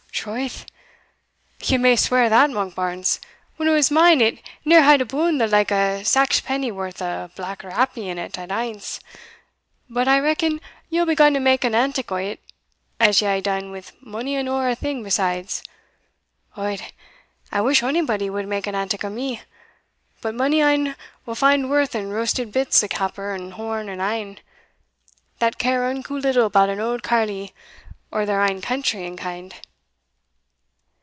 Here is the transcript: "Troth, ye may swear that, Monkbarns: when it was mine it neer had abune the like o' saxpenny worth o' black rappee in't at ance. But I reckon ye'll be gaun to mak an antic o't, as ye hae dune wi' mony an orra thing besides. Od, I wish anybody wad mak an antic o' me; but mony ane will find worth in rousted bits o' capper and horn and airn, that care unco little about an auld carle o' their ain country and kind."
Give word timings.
"Troth, 0.21 0.67
ye 1.63 1.79
may 1.79 1.95
swear 1.95 2.29
that, 2.29 2.51
Monkbarns: 2.51 3.19
when 3.57 3.67
it 3.67 3.71
was 3.71 3.89
mine 3.89 4.21
it 4.21 4.37
neer 4.63 4.83
had 4.83 5.01
abune 5.01 5.39
the 5.39 5.47
like 5.47 5.71
o' 5.71 6.03
saxpenny 6.03 6.71
worth 6.71 7.01
o' 7.01 7.31
black 7.35 7.63
rappee 7.63 8.07
in't 8.07 8.37
at 8.37 8.51
ance. 8.51 8.99
But 9.89 10.07
I 10.07 10.19
reckon 10.19 10.61
ye'll 10.91 11.07
be 11.07 11.15
gaun 11.15 11.33
to 11.33 11.39
mak 11.39 11.63
an 11.63 11.73
antic 11.73 12.11
o't, 12.11 12.37
as 12.99 13.19
ye 13.23 13.27
hae 13.29 13.41
dune 13.41 13.71
wi' 13.71 13.81
mony 13.99 14.35
an 14.35 14.47
orra 14.47 14.75
thing 14.75 15.01
besides. 15.01 15.63
Od, 16.55 16.81
I 17.51 17.61
wish 17.61 17.81
anybody 17.81 18.29
wad 18.29 18.45
mak 18.45 18.67
an 18.67 18.75
antic 18.75 19.03
o' 19.03 19.09
me; 19.09 19.41
but 20.21 20.35
mony 20.35 20.61
ane 20.61 20.95
will 21.25 21.33
find 21.35 21.67
worth 21.67 21.95
in 21.95 22.11
rousted 22.11 22.51
bits 22.51 22.83
o' 22.83 22.87
capper 22.87 23.33
and 23.33 23.53
horn 23.53 23.89
and 23.89 23.99
airn, 24.01 24.37
that 25.39 25.57
care 25.57 25.87
unco 25.89 26.13
little 26.15 26.45
about 26.45 26.69
an 26.69 26.79
auld 26.79 27.01
carle 27.01 27.47
o' 28.13 28.23
their 28.25 28.41
ain 28.41 28.61
country 28.61 29.07
and 29.07 29.17
kind." 29.17 29.55